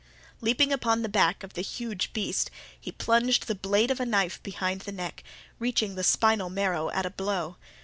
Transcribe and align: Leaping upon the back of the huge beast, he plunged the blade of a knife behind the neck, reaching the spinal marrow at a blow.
Leaping 0.41 0.73
upon 0.73 1.03
the 1.03 1.07
back 1.07 1.43
of 1.43 1.53
the 1.53 1.61
huge 1.61 2.11
beast, 2.11 2.49
he 2.79 2.91
plunged 2.91 3.45
the 3.45 3.53
blade 3.53 3.91
of 3.91 3.99
a 3.99 4.03
knife 4.07 4.41
behind 4.41 4.81
the 4.81 4.91
neck, 4.91 5.23
reaching 5.59 5.93
the 5.93 6.03
spinal 6.03 6.49
marrow 6.49 6.89
at 6.89 7.05
a 7.05 7.11
blow. 7.11 7.57